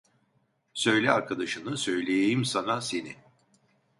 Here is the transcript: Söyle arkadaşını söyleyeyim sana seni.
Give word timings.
Söyle 0.73 1.11
arkadaşını 1.11 1.77
söyleyeyim 1.77 2.45
sana 2.45 2.81
seni. 2.81 3.15